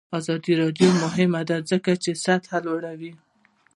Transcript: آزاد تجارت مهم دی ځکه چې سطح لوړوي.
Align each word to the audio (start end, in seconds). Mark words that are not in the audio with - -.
آزاد 0.17 0.39
تجارت 0.47 0.79
مهم 1.03 1.33
دی 1.47 1.57
ځکه 1.71 1.91
چې 2.03 2.11
سطح 2.23 2.49
لوړوي. 2.65 3.11